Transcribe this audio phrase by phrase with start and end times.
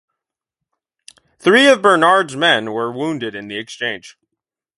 [1.37, 4.17] Three of Bernard's men were wounded in the exchange.